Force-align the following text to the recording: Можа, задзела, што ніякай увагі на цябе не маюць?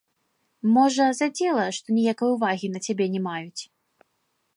Можа, 0.77 1.05
задзела, 1.19 1.65
што 1.79 1.87
ніякай 1.97 2.29
увагі 2.37 2.67
на 2.77 2.81
цябе 2.87 3.05
не 3.17 3.21
маюць? 3.27 3.61